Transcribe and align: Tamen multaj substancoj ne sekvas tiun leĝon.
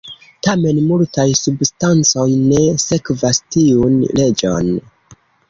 Tamen 0.45 0.77
multaj 0.91 1.25
substancoj 1.39 2.25
ne 2.47 2.65
sekvas 2.85 3.43
tiun 3.59 4.01
leĝon. 4.23 4.75